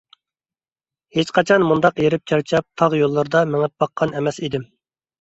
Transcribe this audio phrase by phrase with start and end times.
[1.17, 4.71] ھېچقاچان مۇنداق ھېرىپ- چارچاپ، تاغ يوللىرىدا مېڭىپ باققان ئەمەس ئىدىم!